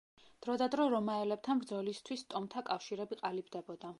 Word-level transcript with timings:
დროდადრო 0.45 0.87
რომაელებთან 0.93 1.61
ბრძოლისთვის 1.65 2.25
ტომთა 2.33 2.65
კავშირები 2.71 3.21
ყალიბდებოდა. 3.25 3.89